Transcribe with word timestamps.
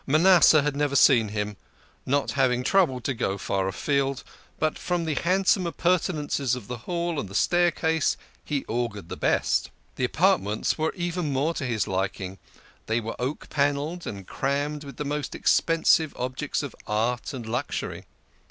Manasseh 0.07 0.63
had 0.63 0.75
never 0.75 0.95
seen 0.95 1.27
him, 1.27 1.57
not 2.07 2.31
having 2.31 2.63
troubled 2.63 3.03
to 3.03 3.13
go 3.13 3.33
so 3.33 3.37
far 3.37 3.67
afield, 3.67 4.23
but 4.57 4.79
from 4.79 5.05
the 5.05 5.13
handsome 5.13 5.67
appurtenances 5.67 6.55
of 6.55 6.67
the 6.67 6.79
hall 6.89 7.19
and 7.19 7.29
the 7.29 7.35
stair 7.35 7.69
case 7.69 8.17
he 8.43 8.65
augured 8.67 9.09
the 9.09 9.15
best. 9.15 9.69
The 9.97 10.03
apartments 10.05 10.75
were 10.75 10.91
even 10.95 11.31
more 11.31 11.53
142 11.53 11.79
THE 11.79 11.91
KING 11.91 11.93
OF 11.93 12.07
SCHNORRERS. 12.09 12.09
to 12.09 12.31
his 12.31 12.31
liking; 12.31 12.63
they 12.87 12.99
were 12.99 13.15
oak 13.21 13.49
panelled, 13.51 14.07
and 14.07 14.25
crammed 14.25 14.83
with 14.83 14.97
the 14.97 15.05
most 15.05 15.35
expensive 15.35 16.15
objects 16.17 16.63
of 16.63 16.75
art 16.87 17.31
and 17.31 17.45
luxury. 17.45 18.05